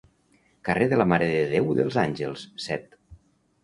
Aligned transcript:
Carrer 0.69 0.87
de 0.93 0.99
la 1.01 1.07
Mare 1.13 1.29
de 1.35 1.45
Déu 1.53 1.71
dels 1.83 2.01
Àngels, 2.09 2.51
set. 2.69 3.03